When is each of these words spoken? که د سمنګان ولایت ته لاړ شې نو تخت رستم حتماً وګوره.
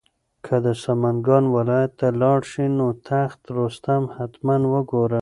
که 0.45 0.55
د 0.65 0.67
سمنګان 0.83 1.43
ولایت 1.55 1.91
ته 1.99 2.07
لاړ 2.21 2.39
شې 2.51 2.65
نو 2.77 2.87
تخت 3.07 3.41
رستم 3.57 4.03
حتماً 4.15 4.55
وګوره. 4.73 5.09